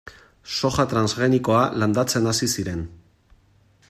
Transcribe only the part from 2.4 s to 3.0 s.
ziren.